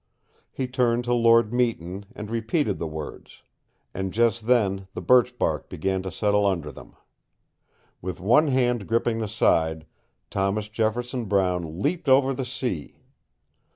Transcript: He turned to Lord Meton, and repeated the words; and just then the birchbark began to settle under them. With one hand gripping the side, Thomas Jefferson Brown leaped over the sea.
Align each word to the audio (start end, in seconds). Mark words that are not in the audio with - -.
He 0.51 0.65
turned 0.67 1.03
to 1.03 1.13
Lord 1.13 1.53
Meton, 1.53 2.07
and 2.15 2.31
repeated 2.31 2.79
the 2.79 2.87
words; 2.87 3.43
and 3.93 4.11
just 4.11 4.47
then 4.47 4.87
the 4.95 5.01
birchbark 5.03 5.69
began 5.69 6.01
to 6.01 6.09
settle 6.09 6.43
under 6.43 6.71
them. 6.71 6.95
With 8.01 8.19
one 8.19 8.47
hand 8.47 8.87
gripping 8.87 9.19
the 9.19 9.27
side, 9.27 9.85
Thomas 10.31 10.69
Jefferson 10.69 11.25
Brown 11.25 11.81
leaped 11.81 12.09
over 12.09 12.33
the 12.33 12.45
sea. 12.45 12.95